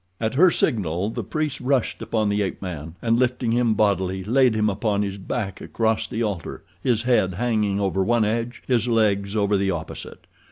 At 0.19 0.33
her 0.33 0.49
signal 0.49 1.11
the 1.11 1.23
priests 1.23 1.61
rushed 1.61 2.01
upon 2.01 2.27
the 2.29 2.41
ape 2.41 2.59
man, 2.59 2.95
and, 3.03 3.19
lifting 3.19 3.51
him 3.51 3.75
bodily, 3.75 4.23
laid 4.23 4.55
him 4.55 4.67
upon 4.67 5.03
his 5.03 5.19
back 5.19 5.61
across 5.61 6.07
the 6.07 6.23
altar, 6.23 6.63
his 6.81 7.03
head 7.03 7.35
hanging 7.35 7.79
over 7.79 8.03
one 8.03 8.25
edge, 8.25 8.63
his 8.65 8.87
legs 8.87 9.35
over 9.35 9.55
the 9.55 9.69
opposite. 9.69 10.25